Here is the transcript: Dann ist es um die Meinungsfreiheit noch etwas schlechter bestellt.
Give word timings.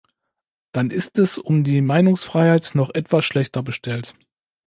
Dann 0.71 0.89
ist 0.89 1.19
es 1.19 1.37
um 1.37 1.63
die 1.63 1.79
Meinungsfreiheit 1.79 2.71
noch 2.73 2.89
etwas 2.95 3.23
schlechter 3.23 3.61
bestellt. 3.61 4.15